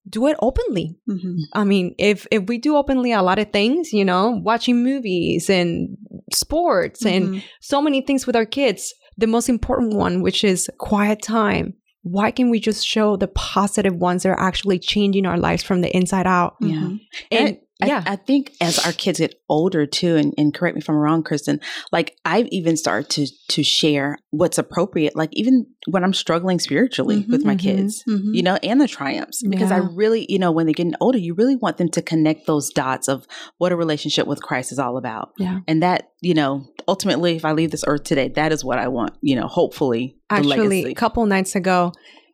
[0.08, 1.36] do it openly mm-hmm.
[1.54, 5.48] i mean if if we do openly a lot of things you know watching movies
[5.48, 5.96] and
[6.32, 7.34] sports mm-hmm.
[7.34, 11.74] and so many things with our kids the most important one which is quiet time
[12.04, 15.82] why can we just show the positive ones that are actually changing our lives from
[15.82, 16.96] the inside out yeah mm-hmm.
[17.30, 18.02] and, and yeah.
[18.06, 20.96] I, I, think as our kids get older too, and, and correct me if I'm
[20.96, 26.14] wrong, Kristen, like I've even started to to share what's appropriate, like even when I'm
[26.14, 28.34] struggling spiritually mm-hmm, with my mm-hmm, kids, mm-hmm.
[28.34, 29.42] you know, and the triumphs.
[29.46, 29.76] Because yeah.
[29.76, 32.70] I really, you know, when they're getting older, you really want them to connect those
[32.70, 33.26] dots of
[33.58, 35.32] what a relationship with Christ is all about.
[35.38, 35.60] Yeah.
[35.66, 38.88] And that, you know, ultimately if I leave this earth today, that is what I
[38.88, 40.16] want, you know, hopefully.
[40.30, 41.92] Actually, a couple nights ago,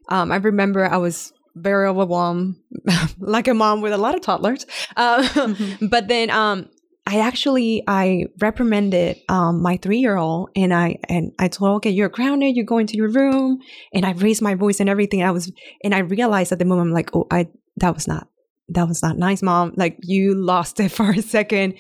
[0.09, 2.57] um, I remember I was very overwhelmed,
[3.19, 4.67] like a mom with a lot of toddlers.
[4.97, 5.87] Uh, mm-hmm.
[5.89, 6.69] But then um,
[7.07, 11.75] I actually I reprimanded um, my three year old and I and I told her,
[11.77, 13.61] okay, you're grounded, you go into your room,
[13.95, 15.23] and I raised my voice and everything.
[15.23, 15.51] I was
[15.83, 18.29] and I realized at the moment I'm like, oh, I that was not
[18.69, 19.73] that was not nice, mom.
[19.77, 21.75] Like you lost it for a second,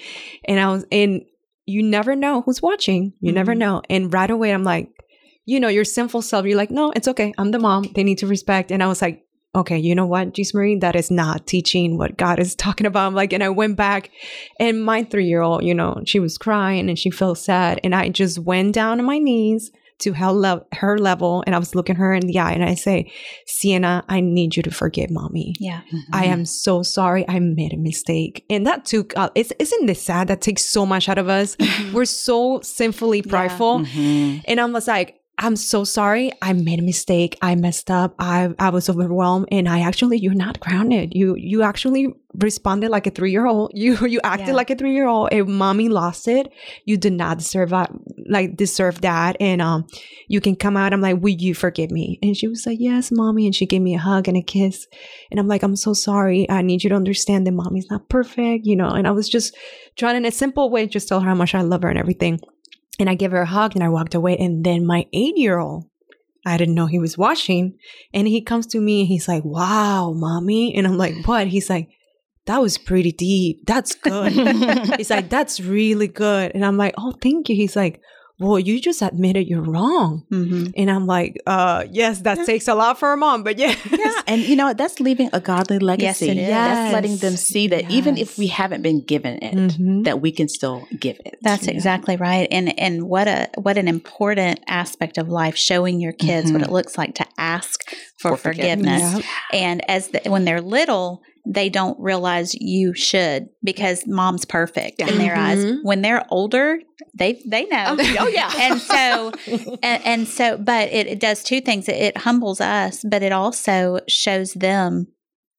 [0.46, 1.22] and I was and
[1.66, 3.12] you never know who's watching.
[3.20, 3.34] You mm-hmm.
[3.34, 3.82] never know.
[3.90, 4.88] And right away I'm like,
[5.44, 6.46] you know, your sinful self.
[6.46, 7.34] You're like, no, it's okay.
[7.36, 7.84] I'm the mom.
[7.94, 8.70] They need to respect.
[8.70, 9.24] And I was like,
[9.58, 13.06] okay, you know what, Jesus Marie, that is not teaching what God is talking about.
[13.06, 14.10] I'm like, and I went back
[14.58, 17.80] and my three year old, you know, she was crying and she felt sad.
[17.84, 21.58] And I just went down on my knees to her, le- her level and I
[21.58, 23.12] was looking her in the eye and I say,
[23.46, 25.54] Sienna, I need you to forgive mommy.
[25.58, 25.80] Yeah.
[25.80, 26.14] Mm-hmm.
[26.14, 27.28] I am so sorry.
[27.28, 28.44] I made a mistake.
[28.48, 30.28] And that took, uh, it's, isn't this sad?
[30.28, 31.56] That takes so much out of us.
[31.56, 31.92] Mm-hmm.
[31.94, 33.80] We're so sinfully prideful.
[33.80, 33.86] Yeah.
[33.86, 34.40] Mm-hmm.
[34.46, 36.32] And I was like, I'm so sorry.
[36.42, 37.38] I made a mistake.
[37.40, 38.16] I messed up.
[38.18, 41.12] I, I was overwhelmed and I actually, you're not grounded.
[41.14, 43.70] You, you actually responded like a three year old.
[43.78, 44.54] You, you acted yeah.
[44.54, 45.28] like a three year old.
[45.30, 46.52] If mommy lost it,
[46.84, 47.92] you did not deserve that,
[48.28, 49.36] like deserve that.
[49.38, 49.86] And, um,
[50.26, 50.92] you can come out.
[50.92, 52.18] I'm like, will you forgive me?
[52.20, 53.46] And she was like, yes, mommy.
[53.46, 54.88] And she gave me a hug and a kiss.
[55.30, 56.50] And I'm like, I'm so sorry.
[56.50, 58.90] I need you to understand that mommy's not perfect, you know?
[58.90, 59.56] And I was just
[59.96, 62.40] trying in a simple way, just tell her how much I love her and everything.
[62.98, 64.36] And I gave her a hug and I walked away.
[64.36, 65.84] And then my eight year old,
[66.44, 67.78] I didn't know he was watching.
[68.12, 70.74] And he comes to me and he's like, wow, mommy.
[70.74, 71.48] And I'm like, what?
[71.48, 71.88] He's like,
[72.46, 73.66] that was pretty deep.
[73.66, 74.32] That's good.
[74.96, 76.52] he's like, that's really good.
[76.54, 77.54] And I'm like, oh, thank you.
[77.54, 78.00] He's like,
[78.40, 80.24] well, you just admitted you're wrong.
[80.30, 80.70] Mm-hmm.
[80.76, 82.44] And I'm like, uh, yes, that yeah.
[82.44, 83.76] takes a lot for a mom, but yes.
[83.90, 84.22] Yeah.
[84.28, 86.26] And you know, that's leaving a godly legacy.
[86.26, 86.36] Yes.
[86.36, 86.48] Yes.
[86.48, 87.92] That's letting them see that yes.
[87.92, 90.02] even if we haven't been given it, mm-hmm.
[90.02, 91.38] that we can still give it.
[91.42, 92.46] That's exactly right.
[92.50, 96.60] And and what a what an important aspect of life, showing your kids mm-hmm.
[96.60, 99.02] what it looks like to ask for, for forgiveness.
[99.02, 99.26] forgiveness.
[99.52, 105.18] And as the, when they're little, they don't realize you should because mom's perfect in
[105.18, 105.72] their mm-hmm.
[105.72, 105.78] eyes.
[105.82, 106.78] When they're older,
[107.14, 107.96] they they know.
[107.98, 108.52] Oh, oh yeah.
[108.56, 109.32] and so
[109.82, 111.88] and, and, so, but it, it does two things.
[111.88, 115.08] It, it humbles us, but it also shows them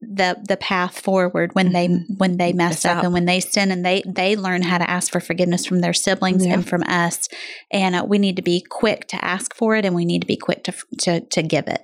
[0.01, 2.13] the the path forward when they mm-hmm.
[2.17, 5.11] when they mess up, and when they sin and they they learn how to ask
[5.11, 6.53] for forgiveness from their siblings yeah.
[6.53, 7.27] and from us
[7.69, 10.27] and uh, we need to be quick to ask for it and we need to
[10.27, 11.81] be quick to to to give it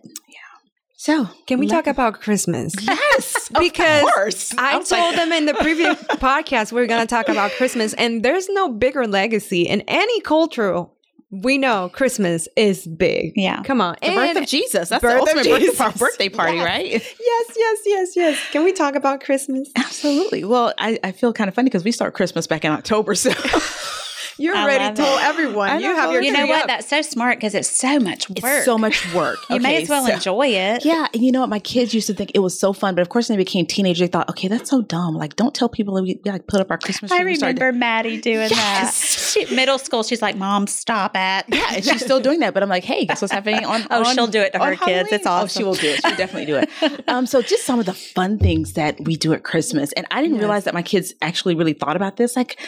[1.06, 2.74] so, can we talk about Christmas?
[2.82, 7.06] Yes, because I, I told like- them in the previous podcast we are going to
[7.06, 10.86] talk about Christmas, and there's no bigger legacy in any culture.
[11.30, 13.34] We know Christmas is big.
[13.36, 14.90] Yeah, come on, the and birth of Jesus.
[14.90, 16.66] That's the ultimate birthday, birthday party, yes.
[16.66, 16.92] right?
[16.92, 18.52] Yes, yes, yes, yes.
[18.52, 19.70] Can we talk about Christmas?
[19.76, 20.44] Absolutely.
[20.44, 23.32] Well, I, I feel kind of funny because we start Christmas back in October, so.
[24.38, 25.24] You already told it.
[25.24, 25.80] everyone.
[25.80, 26.22] You have your.
[26.22, 26.64] You know what?
[26.64, 26.68] Up.
[26.68, 28.40] That's so smart because it's so much work.
[28.44, 29.40] It's so much work.
[29.50, 30.84] you okay, may as well so, enjoy it.
[30.84, 31.50] Yeah, and you know what?
[31.50, 33.66] My kids used to think it was so fun, but of course, when they became
[33.66, 35.16] teenagers, they thought, okay, that's so dumb.
[35.16, 37.12] Like, don't tell people that we like put up our Christmas.
[37.12, 38.54] I remember Maddie doing yes.
[38.54, 39.48] that.
[39.48, 42.54] She, middle school, she's like, "Mom, stop it." Yeah, and she's still doing that.
[42.54, 43.86] But I'm like, hey, guess what's happening on?
[43.92, 45.12] oh, on, she'll do it to her kids.
[45.12, 45.46] It's awesome.
[45.46, 46.02] Oh, she will do it.
[46.02, 46.70] She'll definitely do it.
[47.08, 50.22] Um, so just some of the fun things that we do at Christmas, and I
[50.22, 50.42] didn't yes.
[50.42, 52.36] realize that my kids actually really thought about this.
[52.36, 52.60] Like,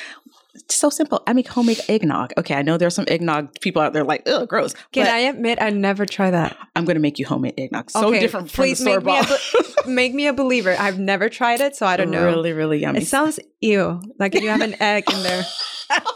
[0.70, 1.24] so simple.
[1.28, 2.34] I make homemade eggnog.
[2.38, 4.74] Okay, I know there's some eggnog people out there like, ugh, gross.
[4.92, 6.58] Can I admit I never try that?
[6.76, 7.92] I'm going to make you homemade eggnog.
[7.92, 9.36] So okay, different from please the store make me,
[9.86, 10.76] a, make me a believer.
[10.78, 12.26] I've never tried it, so I don't know.
[12.26, 13.00] Really, really yummy.
[13.00, 14.02] It sounds ew.
[14.20, 15.44] Like if you have an egg in there.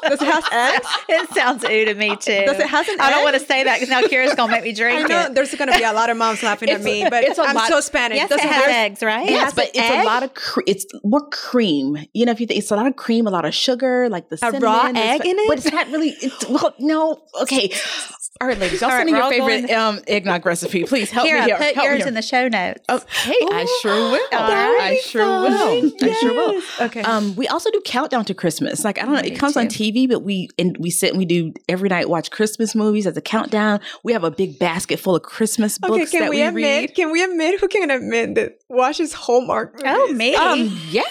[0.03, 0.87] Does it have eggs?
[1.07, 2.43] It sounds ew to me too.
[2.45, 4.63] Does it have an I don't want to say that because now Kira's gonna make
[4.63, 5.35] me drink I know, it.
[5.35, 7.69] There's gonna be a lot of moms laughing at me, but it's a I'm lot,
[7.69, 8.17] so Spanish.
[8.17, 9.29] Yes, Does it, it has eggs, right?
[9.29, 10.03] Yes, but it's egg?
[10.03, 11.97] a lot of cre- it's more cream.
[12.13, 14.27] You know, if you think it's a lot of cream, a lot of sugar, like
[14.31, 16.09] the a raw egg in it, but it's not really.
[16.09, 17.71] It's, well, no, okay.
[18.39, 20.83] All right, ladies, I'll send me your favorite um, eggnog recipe.
[20.85, 21.57] Please help Kira, me here.
[21.57, 22.81] Put help yours in the show notes.
[22.89, 24.27] Okay, Ooh, I sure will.
[24.31, 25.85] I sure will.
[25.85, 25.93] Yes.
[26.01, 26.61] I sure will.
[26.81, 27.01] Okay.
[27.03, 28.83] Um, we also do countdown to Christmas.
[28.83, 29.59] Like I don't know, it comes too.
[29.59, 33.05] on TV, but we and we sit and we do every night watch Christmas movies
[33.05, 33.79] as a countdown.
[34.03, 36.81] We have a big basket full of Christmas books okay, can that we, we admit,
[36.81, 36.95] read.
[36.95, 39.91] Can we admit who can admit that watches Hallmark movies?
[39.93, 40.33] Oh, me.
[40.33, 41.03] Um, yeah.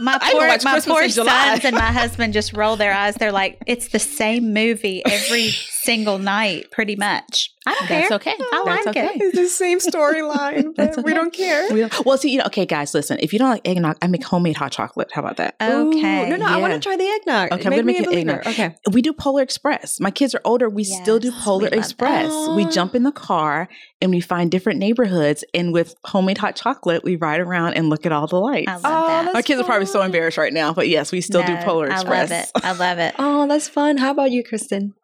[0.00, 3.14] My poor, my poor sons and my husband just roll their eyes.
[3.16, 7.50] They're like, it's the same movie every single night, pretty much.
[7.66, 8.16] I don't That's care.
[8.16, 8.34] okay.
[8.38, 9.06] I That's like okay.
[9.06, 9.22] it.
[9.22, 11.02] It's the same storyline, but okay.
[11.02, 11.72] we don't care.
[11.72, 13.18] We don't, well, see, you know, okay, guys, listen.
[13.20, 15.10] If you don't like eggnog, I make homemade hot chocolate.
[15.12, 15.54] How about that?
[15.60, 16.26] Okay.
[16.26, 16.54] Ooh, no, no, yeah.
[16.54, 17.52] I want to try the eggnog.
[17.52, 18.46] Okay, I'm gonna make you eggnog.
[18.46, 18.74] Okay.
[18.90, 20.00] We do Polar Express.
[20.00, 20.68] My kids are older.
[20.68, 22.30] We yes, still do Polar Express.
[22.56, 22.70] We oh.
[22.70, 23.68] jump in the car
[24.00, 28.04] and we find different neighborhoods, and with homemade hot chocolate, we ride around and look
[28.04, 28.68] at all the lights.
[28.68, 29.34] I love oh, that.
[29.34, 29.64] My kids fun.
[29.64, 32.32] are probably so embarrassed right now, but yes, we still no, do Polar Express.
[32.32, 32.50] I love it.
[32.64, 33.14] I love it.
[33.18, 33.98] oh, that's fun.
[33.98, 34.94] How about you, Kristen?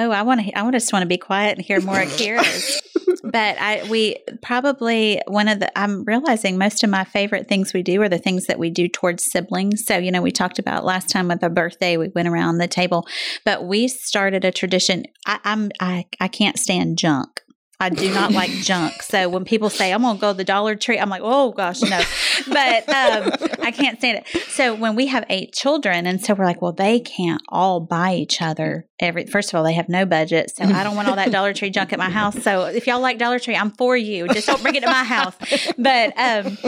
[0.00, 0.56] Oh, I want to.
[0.56, 2.80] I just want to be quiet and hear more of Kira's.
[3.24, 5.76] but I, we probably one of the.
[5.76, 8.86] I'm realizing most of my favorite things we do are the things that we do
[8.86, 9.84] towards siblings.
[9.84, 12.68] So you know, we talked about last time with a birthday, we went around the
[12.68, 13.08] table,
[13.44, 15.04] but we started a tradition.
[15.26, 17.42] I, I'm I I can't stand junk.
[17.80, 19.02] I do not like junk.
[19.02, 21.80] So when people say I'm gonna go to the Dollar Tree, I'm like, oh gosh,
[21.80, 22.00] no.
[22.48, 24.42] But um, I can't stand it.
[24.48, 28.14] So when we have eight children, and so we're like, well, they can't all buy
[28.14, 29.26] each other every.
[29.26, 31.70] First of all, they have no budget, so I don't want all that Dollar Tree
[31.70, 32.42] junk at my house.
[32.42, 34.26] So if y'all like Dollar Tree, I'm for you.
[34.28, 35.36] Just don't bring it to my house.
[35.78, 36.58] But um,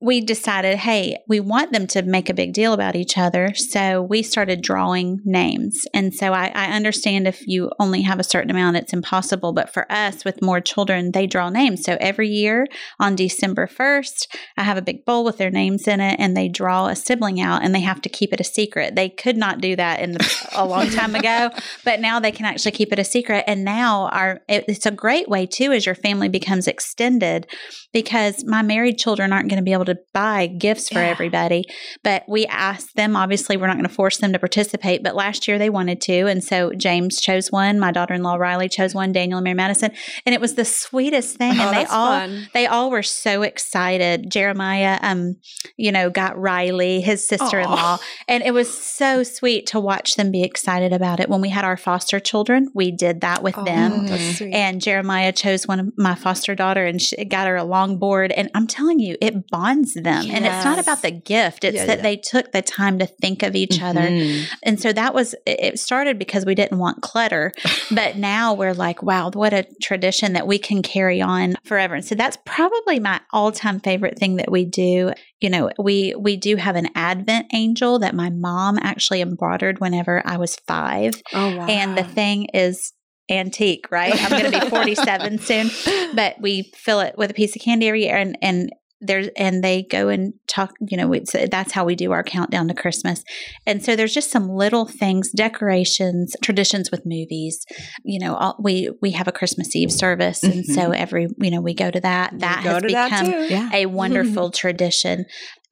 [0.00, 3.52] we decided, hey, we want them to make a big deal about each other.
[3.54, 5.86] So we started drawing names.
[5.92, 9.52] And so I, I, understand if you only have a certain amount, it's impossible.
[9.52, 11.82] But for us with more children, they draw names.
[11.82, 12.68] So every year
[13.00, 16.48] on December 1st, I have a big bowl with their names in it and they
[16.48, 18.94] draw a sibling out and they have to keep it a secret.
[18.94, 21.50] They could not do that in the, a long time ago,
[21.84, 23.42] but now they can actually keep it a secret.
[23.48, 27.48] And now our, it, it's a great way too as your family becomes extended
[27.92, 31.08] because my married children aren't going to be able to buy gifts for yeah.
[31.08, 31.64] everybody.
[32.02, 35.48] But we asked them, obviously, we're not going to force them to participate, but last
[35.48, 36.26] year they wanted to.
[36.26, 39.54] And so James chose one, my daughter in law Riley chose one, Daniel and Mary
[39.54, 39.90] Madison.
[40.24, 41.58] And it was the sweetest thing.
[41.58, 42.48] Oh, and they all fun.
[42.54, 44.30] they all were so excited.
[44.30, 45.36] Jeremiah, um,
[45.76, 47.98] you know, got Riley, his sister in law.
[48.26, 51.28] And it was so sweet to watch them be excited about it.
[51.28, 54.06] When we had our foster children, we did that with oh, them.
[54.52, 58.32] And Jeremiah chose one of my foster daughter and she got her a long board.
[58.32, 60.24] And I'm telling you, it bonds them.
[60.24, 60.34] Yes.
[60.34, 62.02] And it's not about the gift, it's yeah, that yeah.
[62.02, 63.84] they took the time to think of each mm-hmm.
[63.84, 64.48] other.
[64.62, 67.52] And so that was, it started because we didn't want clutter.
[67.90, 71.94] but now we're like, wow, what a tradition that we can carry on forever.
[71.94, 75.12] And so that's probably my all time favorite thing that we do.
[75.40, 80.22] You know, we we do have an Advent angel that my mom actually embroidered whenever
[80.24, 81.14] I was five.
[81.32, 81.66] Oh, wow.
[81.66, 82.92] And the thing is
[83.30, 84.14] antique, right?
[84.14, 85.70] I'm going to be 47 soon,
[86.14, 89.62] but we fill it with a piece of candy every year, and and there's and
[89.62, 93.22] they go and talk you know it's, that's how we do our countdown to christmas.
[93.66, 97.64] And so there's just some little things decorations traditions with movies.
[98.04, 100.72] You know all, we we have a christmas eve service and mm-hmm.
[100.72, 102.38] so every you know we go to that.
[102.38, 103.70] That has become that yeah.
[103.72, 105.26] a wonderful tradition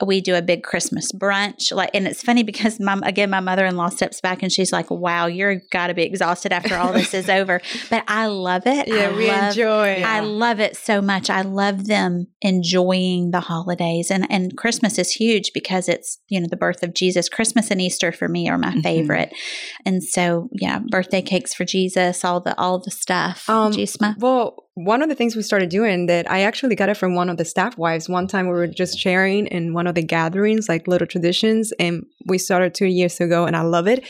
[0.04, 1.72] we do a big Christmas brunch.
[1.72, 4.72] Like, and it's funny because my again, my mother in law steps back and she's
[4.72, 8.62] like, "Wow, you're got to be exhausted after all this is over." But I love
[8.66, 8.88] it.
[8.88, 10.02] Yeah, I we love, enjoy.
[10.04, 11.30] I love it so much.
[11.30, 16.48] I love them enjoying the holidays, and and Christmas is huge because it's you know
[16.48, 17.28] the birth of Jesus.
[17.28, 18.80] Christmas and Easter for me are my mm-hmm.
[18.80, 19.32] favorite,
[19.84, 23.48] and so yeah, birthday cakes for Jesus, all the all the stuff.
[23.48, 23.72] Um,
[24.18, 27.30] Well, one of the things we started doing that I actually got it from one
[27.30, 28.10] of the staff wives.
[28.10, 32.04] One time we were just sharing in one of the gatherings, like little traditions, and
[32.26, 34.04] we started two years ago, and I love it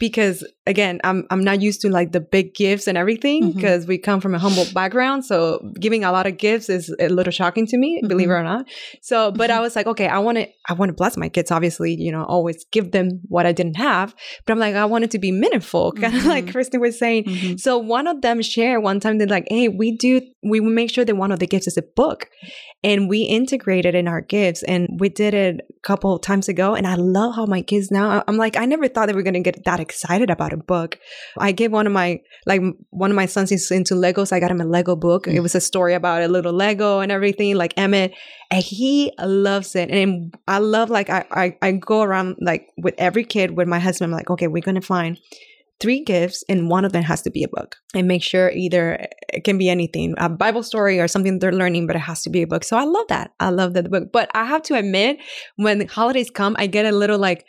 [0.00, 3.88] because again, I'm I'm not used to like the big gifts and everything because mm-hmm.
[3.88, 7.32] we come from a humble background, so giving a lot of gifts is a little
[7.32, 8.08] shocking to me, mm-hmm.
[8.08, 8.66] believe it or not.
[9.02, 9.58] So, but mm-hmm.
[9.58, 11.50] I was like, okay, I want to I want to bless my kids.
[11.50, 14.14] Obviously, you know, always give them what I didn't have,
[14.46, 16.52] but I'm like, I want it to be meaningful, kind of like mm-hmm.
[16.52, 17.24] Kristen was saying.
[17.24, 17.56] Mm-hmm.
[17.56, 21.04] So one of them shared one time they're like, hey, we do we make sure
[21.04, 22.28] that one of the gifts is a book
[22.84, 26.86] and we integrated in our gifts and we did it a couple times ago and
[26.86, 29.40] i love how my kids now i'm like i never thought they were going to
[29.40, 30.98] get that excited about a book.
[31.38, 34.32] I gave one of my like one of my sons is into legos.
[34.32, 35.26] I got him a lego book.
[35.26, 35.34] Mm.
[35.34, 38.14] it was a story about a little lego and everything like emmett
[38.50, 39.90] and he loves it.
[39.90, 43.78] And i love like i i, I go around like with every kid with my
[43.78, 45.18] husband I'm like okay we're going to find
[45.80, 49.06] three gifts and one of them has to be a book and make sure either
[49.32, 52.30] it can be anything a bible story or something they're learning but it has to
[52.30, 52.64] be a book.
[52.64, 53.32] So i love that.
[53.38, 54.10] I love that book.
[54.12, 55.18] But i have to admit
[55.56, 57.44] when the holidays come i get a little like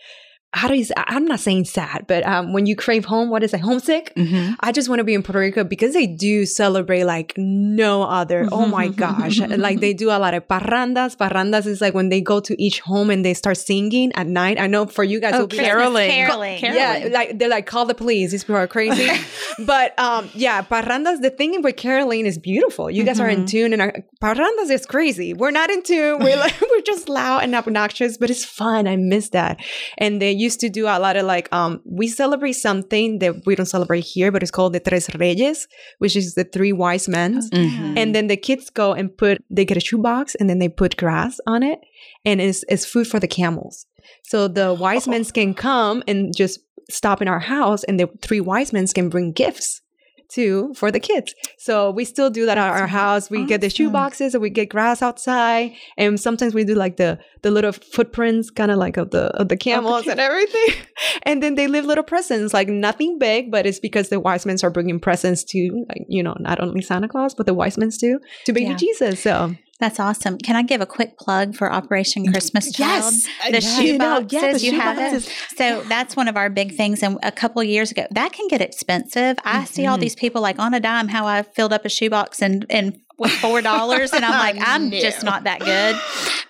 [0.52, 3.44] how do you say, I'm not saying sad, but um, when you crave home, what
[3.44, 4.12] is it, homesick?
[4.16, 4.54] Mm-hmm.
[4.62, 8.48] I just want to be in Puerto Rico because they do celebrate like no other.
[8.52, 9.40] Oh my gosh.
[9.40, 11.16] like they do a lot of parrandas.
[11.16, 14.60] Parrandas is like when they go to each home and they start singing at night.
[14.60, 16.10] I know for you guys, oh, it'll caroling.
[16.10, 16.64] caroling.
[16.64, 17.10] Yeah.
[17.12, 18.32] Like they're like, call the police.
[18.32, 19.24] These people are crazy.
[19.68, 22.90] but um, yeah, parrandas, the thing with caroling is beautiful.
[22.90, 23.26] You guys mm-hmm.
[23.26, 23.46] are in mm-hmm.
[23.46, 25.36] tune and our, parrandas is crazy.
[25.36, 26.20] We're not in tune.
[26.24, 28.88] We're like, we're just loud and obnoxious, but it's fun.
[28.88, 29.60] I miss that.
[30.00, 33.56] And they used to do a lot of like um we celebrate something that we
[33.56, 35.68] don't celebrate here, but it's called the Tres Reyes,
[36.00, 37.42] which is the three wise men.
[37.42, 37.98] Mm-hmm.
[37.98, 40.98] And then the kids go and put they get a shoebox and then they put
[40.98, 41.80] grass on it
[42.26, 43.86] and it's it's food for the camels.
[44.24, 48.42] So the wise men can come and just stop in our house and the three
[48.42, 49.82] wise men can bring gifts
[50.30, 51.34] too for the kids.
[51.58, 53.30] So we still do that at our house.
[53.30, 53.48] We awesome.
[53.48, 55.74] get the shoe boxes and we get grass outside.
[55.98, 59.50] And sometimes we do like the the little footprints kind of like of the of
[59.50, 60.70] the camels and everything.
[61.24, 64.58] and then they leave little presents, like nothing big, but it's because the wise men
[64.64, 67.90] are bringing presents to like, you know, not only Santa Claus, but the wise men
[67.92, 68.76] too, to baby yeah.
[68.76, 69.22] Jesus.
[69.22, 70.38] So that's awesome.
[70.38, 73.14] Can I give a quick plug for Operation Christmas Child?
[73.14, 73.60] Yes, the yeah.
[73.60, 74.34] shoe boxes.
[74.34, 75.28] Yeah, the you shoe have boxes.
[75.28, 75.58] it.
[75.58, 77.02] So that's one of our big things.
[77.02, 79.38] And a couple years ago, that can get expensive.
[79.46, 79.66] I mm-hmm.
[79.66, 80.02] see all mm-hmm.
[80.02, 83.32] these people like on a dime how I filled up a shoebox and and with
[83.32, 85.00] four dollars, and I'm like, I'm no.
[85.00, 85.96] just not that good.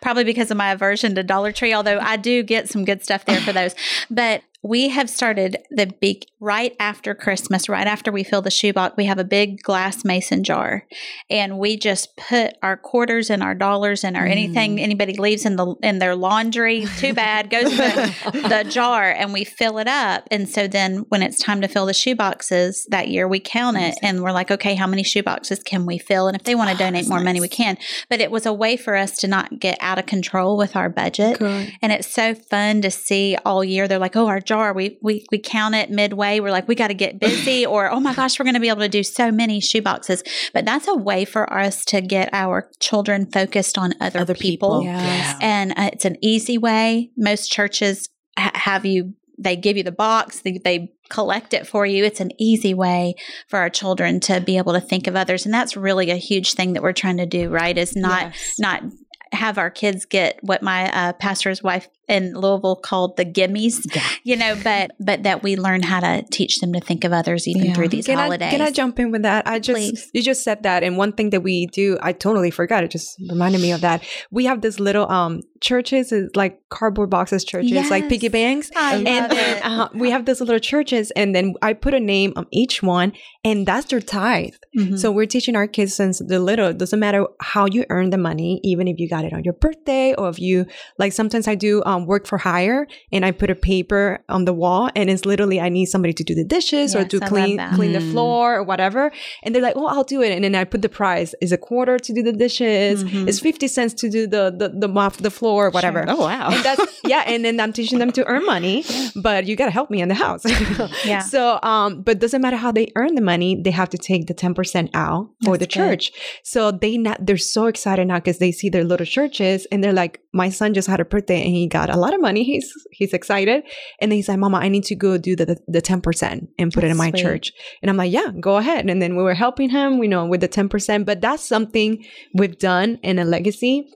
[0.01, 3.25] Probably because of my aversion to Dollar Tree, although I do get some good stuff
[3.25, 3.75] there for those.
[4.09, 8.95] But we have started the big right after Christmas, right after we fill the shoebox,
[8.97, 10.85] we have a big glass mason jar,
[11.29, 14.31] and we just put our quarters and our dollars and our mm.
[14.31, 16.85] anything anybody leaves in the in their laundry.
[16.97, 18.15] Too bad goes in the,
[18.63, 20.27] the jar, and we fill it up.
[20.29, 23.97] And so then when it's time to fill the shoeboxes that year, we count it,
[24.01, 26.27] and we're like, okay, how many shoeboxes can we fill?
[26.27, 27.25] And if they want to oh, donate more nice.
[27.25, 27.77] money, we can.
[28.09, 30.89] But it was a way for us to not get out of control with our
[30.89, 33.87] budget, and it's so fun to see all year.
[33.87, 34.73] They're like, oh, our jar.
[34.73, 36.39] We we we count it midway.
[36.39, 38.69] We're like, we got to get busy, or oh my gosh, we're going to be
[38.69, 40.23] able to do so many shoe boxes.
[40.53, 44.79] But that's a way for us to get our children focused on other, other people,
[44.79, 44.83] people.
[44.83, 45.37] Yes.
[45.39, 47.11] and uh, it's an easy way.
[47.15, 49.13] Most churches ha- have you.
[49.41, 50.41] They give you the box.
[50.41, 52.03] They, they collect it for you.
[52.03, 53.15] It's an easy way
[53.47, 55.45] for our children to be able to think of others.
[55.45, 57.77] And that's really a huge thing that we're trying to do, right?
[57.77, 58.55] Is not, yes.
[58.59, 58.83] not
[59.31, 64.03] have our kids get what my uh, pastor's wife in Louisville called the gimmies, yeah.
[64.23, 67.47] you know, but but that we learn how to teach them to think of others
[67.47, 67.73] even yeah.
[67.73, 68.47] through these can holidays.
[68.47, 69.47] I, can I jump in with that?
[69.47, 70.09] I just Please.
[70.13, 72.83] you just said that, and one thing that we do, I totally forgot.
[72.83, 74.03] It just reminded me of that.
[74.31, 77.91] We have this little um churches, like cardboard boxes churches, yes.
[77.91, 81.73] like piggy banks, I and then uh, we have these little churches, and then I
[81.73, 84.53] put a name on each one, and that's their tithe.
[84.77, 84.97] Mm-hmm.
[84.97, 86.69] So we're teaching our kids since the little.
[86.69, 89.53] it Doesn't matter how you earn the money, even if you got it on your
[89.53, 90.65] birthday or if you
[90.97, 91.13] like.
[91.13, 94.89] Sometimes I do um, work for hire and I put a paper on the wall
[94.95, 97.93] and it's literally I need somebody to do the dishes yes, or to clean clean
[97.93, 98.11] the mm.
[98.11, 99.11] floor or whatever.
[99.43, 101.57] And they're like, "Oh, I'll do it." And then I put the price is a
[101.57, 103.27] quarter to do the dishes, mm-hmm.
[103.27, 106.03] is 50 cents to do the the the mop the floor or whatever.
[106.05, 106.15] Sure.
[106.15, 106.49] Oh, wow.
[106.51, 108.83] And that's yeah, and then I'm teaching them to earn money,
[109.15, 110.43] but you got to help me in the house.
[111.05, 111.19] yeah.
[111.19, 114.33] So, um but doesn't matter how they earn the money, they have to take the
[114.33, 115.69] 10% out for the good.
[115.69, 116.11] church.
[116.43, 119.93] So they not they're so excited now cuz they see their little churches and they're
[119.93, 122.43] like, "My son just had a birthday and he got a lot of money.
[122.43, 123.63] He's he's excited.
[123.99, 126.81] And then he's like, Mama, I need to go do the, the, 10% and put
[126.81, 127.21] that's it in my sweet.
[127.21, 127.51] church.
[127.81, 128.89] And I'm like, yeah, go ahead.
[128.89, 131.05] And then we were helping him, you know, with the 10%.
[131.05, 133.87] But that's something we've done in a legacy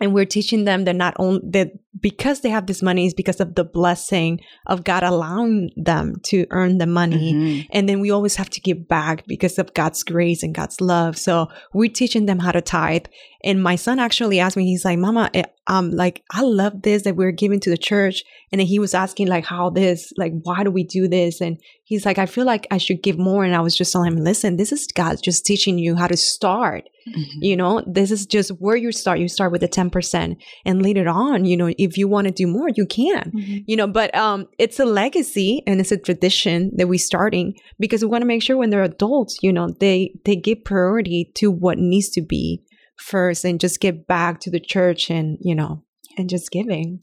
[0.00, 3.40] and we're teaching them that not only that because they have this money is because
[3.40, 7.32] of the blessing of God allowing them to earn the money.
[7.32, 7.68] Mm-hmm.
[7.72, 11.16] And then we always have to give back because of God's grace and God's love.
[11.16, 13.06] So we're teaching them how to tithe.
[13.44, 17.02] And my son actually asked me, he's like, Mama, eh, um, like, I love this
[17.02, 18.22] that we're giving to the church.
[18.52, 21.40] And then he was asking like how this, like, why do we do this?
[21.40, 23.44] And he's like, I feel like I should give more.
[23.44, 26.16] And I was just telling him, listen, this is God just teaching you how to
[26.16, 26.88] start.
[27.08, 27.38] Mm-hmm.
[27.42, 29.18] You know, this is just where you start.
[29.18, 32.46] You start with the 10% and later on, you know, if you want to do
[32.46, 33.58] more, you can, mm-hmm.
[33.66, 38.02] you know, but, um, it's a legacy and it's a tradition that we're starting because
[38.02, 41.48] we want to make sure when they're adults, you know, they, they give priority to
[41.50, 42.62] what needs to be
[42.98, 45.82] first and just get back to the church and, you know,
[46.16, 47.00] and just giving.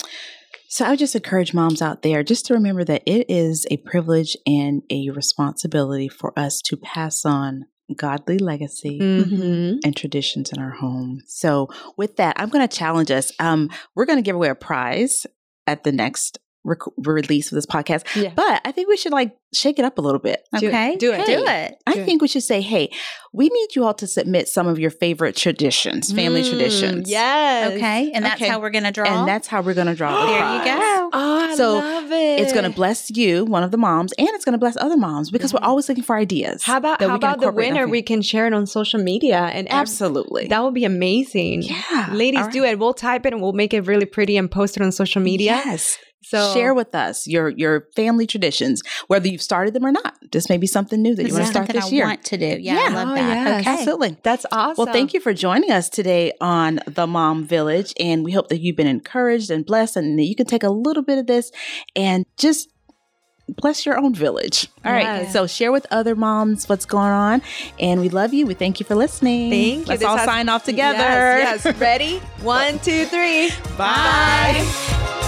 [0.67, 3.77] So I would just encourage moms out there just to remember that it is a
[3.77, 7.65] privilege and a responsibility for us to pass on
[7.95, 9.77] godly legacy mm-hmm.
[9.83, 11.21] and traditions in our home.
[11.27, 11.67] So,
[11.97, 13.31] with that, I'm going to challenge us.
[13.39, 15.27] Um, we're going to give away a prize
[15.67, 18.03] at the next rec- release of this podcast.
[18.15, 18.31] Yeah.
[18.35, 20.47] But I think we should like shake it up a little bit.
[20.55, 20.95] Okay.
[20.97, 21.21] Do it.
[21.21, 21.75] Hey, do it.
[21.85, 22.91] I do think we should say, hey,
[23.31, 27.09] we need you all to submit some of your favorite traditions, family mm, traditions.
[27.09, 27.73] Yes.
[27.73, 28.11] Okay.
[28.13, 28.49] And that's okay.
[28.49, 29.05] how we're going to draw.
[29.05, 30.25] And that's how we're going to draw.
[30.25, 31.09] the there you go.
[31.13, 32.39] Oh, I so love it.
[32.39, 34.97] It's going to bless you, one of the moms, and it's going to bless other
[34.97, 36.63] moms because we're always looking for ideas.
[36.63, 37.87] How about how about the winner?
[37.87, 41.63] We can share it on social media and absolutely that would be amazing.
[41.63, 42.51] Yeah, ladies, right.
[42.51, 42.79] do it.
[42.79, 45.61] We'll type it and we'll make it really pretty and post it on social media.
[45.65, 45.97] Yes.
[46.23, 50.17] So share with us your your family traditions, whether you've started them or not.
[50.31, 52.05] This may be something new that you want to start this I year.
[52.05, 52.45] Want to do?
[52.45, 52.79] Yeah, yeah.
[52.79, 53.27] I love oh, that.
[53.27, 53.61] Yes.
[53.61, 54.17] Okay, absolutely.
[54.23, 54.83] That's awesome.
[54.83, 58.59] Well, thank you for joining us today on the Mom Village, and we hope that
[58.59, 61.51] you've been encouraged and blessed, and that you can take a little bit of this
[61.95, 62.69] and just
[63.47, 64.67] bless your own village.
[64.85, 65.29] All right.
[65.29, 67.41] So share with other moms what's going on.
[67.79, 68.45] And we love you.
[68.45, 69.51] We thank you for listening.
[69.51, 69.85] Thank you.
[69.85, 70.97] Let's all has, sign off together.
[70.97, 71.77] Yes, yes.
[71.77, 72.19] Ready?
[72.41, 73.49] One, two, three.
[73.77, 74.65] Bye.
[74.65, 75.19] Bye.